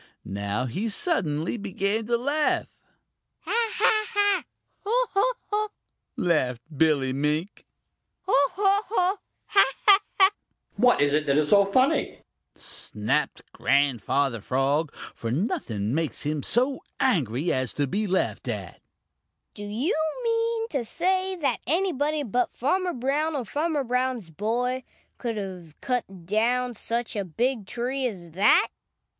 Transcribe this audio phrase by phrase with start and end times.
[0.25, 2.81] Now he suddenly began to laugh.
[3.41, 4.43] "Ha, ha, ha!
[4.83, 5.69] Ho, ho, ho!"
[6.17, 7.67] laughed Billy Mink.
[8.23, 9.17] "Ho, ho, ho!
[9.45, 10.31] Ha, ha, ha!"
[10.75, 12.23] "What is it that is so funny?"
[12.55, 18.81] snapped Grandfather Frog, for nothing makes him so angry as to be laughed at.
[19.53, 24.81] "Do you mean to say that anybody but Farmer Brown or Farmer Brown's boy
[25.19, 28.69] could have cut down such a big tree as that?"